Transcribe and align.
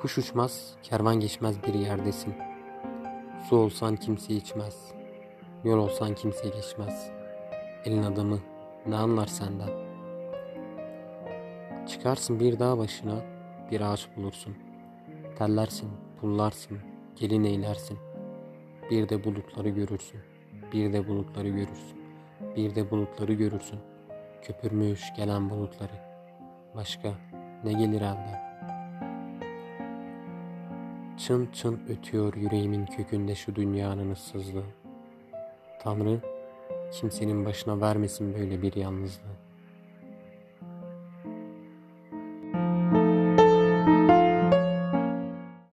Kuş 0.00 0.18
uçmaz, 0.18 0.74
kervan 0.82 1.20
geçmez 1.20 1.62
bir 1.62 1.74
yerdesin. 1.74 2.34
Su 3.48 3.56
olsan 3.56 3.96
kimse 3.96 4.34
içmez. 4.34 4.92
Yol 5.64 5.78
olsan 5.78 6.14
kimse 6.14 6.48
geçmez. 6.48 7.10
Elin 7.84 8.02
adamı 8.02 8.38
ne 8.86 8.96
anlar 8.96 9.26
senden? 9.26 9.68
Çıkarsın 11.86 12.40
bir 12.40 12.58
dağ 12.58 12.78
başına, 12.78 13.14
bir 13.70 13.80
ağaç 13.80 14.08
bulursun. 14.16 14.56
Tellersin, 15.38 15.90
pullarsın, 16.20 16.78
gelin 17.16 17.44
eylersin. 17.44 17.98
Bir 18.90 19.08
de 19.08 19.24
bulutları 19.24 19.68
görürsün, 19.68 20.20
bir 20.72 20.92
de 20.92 21.08
bulutları 21.08 21.48
görürsün. 21.48 22.00
Bir 22.56 22.74
de 22.74 22.90
bulutları 22.90 23.32
görürsün. 23.32 23.78
Köpürmüş 24.42 25.02
gelen 25.16 25.50
bulutları. 25.50 26.00
Başka 26.74 27.12
ne 27.64 27.72
gelir 27.72 28.00
elden? 28.00 28.45
Çın 31.18 31.48
çın 31.52 31.80
ötüyor 31.88 32.34
yüreğimin 32.34 32.86
kökünde 32.86 33.34
şu 33.34 33.54
dünyanın 33.54 34.10
ıssızlığı. 34.10 34.64
Tanrı 35.82 36.20
kimsenin 36.92 37.44
başına 37.44 37.80
vermesin 37.80 38.34
böyle 38.34 38.62
bir 38.62 38.74
yalnızlığı. 38.74 39.45